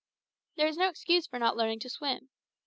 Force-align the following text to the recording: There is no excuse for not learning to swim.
There 0.55 0.65
is 0.65 0.77
no 0.77 0.89
excuse 0.89 1.27
for 1.27 1.37
not 1.37 1.55
learning 1.57 1.81
to 1.81 1.89
swim. 1.91 2.29